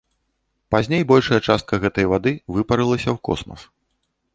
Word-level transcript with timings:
Пазней 0.75 1.03
большая 1.11 1.39
частка 1.47 1.73
гэтай 1.85 2.05
вады 2.15 2.33
выпарылася 2.57 3.05
ў 3.15 3.17
космас. 3.31 3.61